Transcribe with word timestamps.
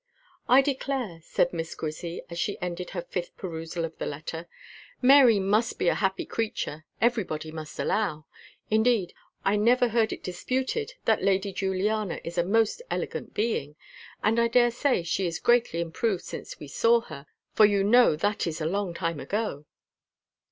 "I 0.49 0.63
declare," 0.63 1.19
said 1.21 1.53
Miss 1.53 1.75
Grizzy, 1.75 2.23
as 2.27 2.39
she 2.39 2.59
ended 2.59 2.89
her 2.89 3.03
fifth 3.03 3.37
perusal 3.37 3.85
of 3.85 3.95
the 3.99 4.07
letter, 4.07 4.47
"Mary 4.99 5.37
must 5.39 5.77
be 5.77 5.89
a 5.89 5.93
happy 6.01 6.25
creature, 6.25 6.85
everybody 6.99 7.51
must 7.51 7.77
allow; 7.77 8.25
indeed 8.71 9.13
I 9.45 9.57
never 9.57 9.89
heard 9.89 10.11
it 10.11 10.23
disputed 10.23 10.95
that 11.05 11.21
Lady 11.21 11.53
Juliana 11.53 12.19
is 12.23 12.39
a 12.39 12.43
most 12.43 12.81
elegant 12.89 13.35
being; 13.35 13.75
and 14.23 14.39
I 14.39 14.47
daresay 14.47 15.03
she 15.03 15.27
is 15.27 15.37
greatly 15.37 15.81
improved 15.81 16.23
since 16.23 16.57
we 16.59 16.67
saw 16.67 17.01
her, 17.01 17.27
for 17.53 17.67
you 17.67 17.83
know 17.83 18.15
that 18.15 18.47
is 18.47 18.59
a 18.59 18.65
long 18.65 18.95
time 18.95 19.19
ago." 19.19 19.65